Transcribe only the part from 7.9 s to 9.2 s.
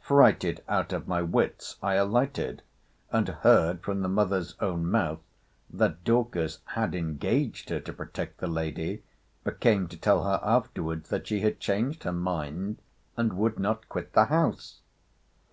protect the lady;